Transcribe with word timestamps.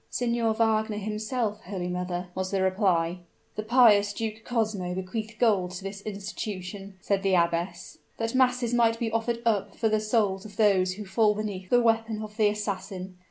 "Signor 0.09 0.55
Wagner 0.55 0.97
himself, 0.97 1.61
holy 1.65 1.87
mother," 1.87 2.29
was 2.33 2.49
the 2.49 2.63
reply. 2.63 3.19
"The 3.55 3.61
pious 3.61 4.13
Duke 4.13 4.43
Cosmo 4.43 4.95
bequeathed 4.95 5.37
gold 5.37 5.69
to 5.73 5.83
this 5.83 6.01
institution," 6.01 6.95
said 7.01 7.21
the 7.21 7.35
abbess, 7.35 7.99
"that 8.17 8.33
masses 8.33 8.73
might 8.73 8.97
be 8.97 9.11
offered 9.11 9.43
up 9.45 9.75
for 9.75 9.89
the 9.89 9.99
souls 9.99 10.43
of 10.43 10.57
those 10.57 10.93
who 10.93 11.05
fall 11.05 11.35
beneath 11.35 11.69
the 11.69 11.83
weapon 11.83 12.23
of 12.23 12.35
the 12.35 12.47
assassin. 12.49 13.19